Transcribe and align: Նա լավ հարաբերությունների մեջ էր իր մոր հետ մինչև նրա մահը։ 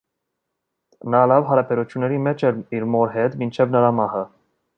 Նա 1.15 1.19
լավ 1.31 1.45
հարաբերությունների 1.49 2.17
մեջ 2.29 2.45
էր 2.49 2.59
իր 2.79 2.87
մոր 2.97 3.13
հետ 3.19 3.37
մինչև 3.45 3.77
նրա 3.79 3.93
մահը։ 4.01 4.27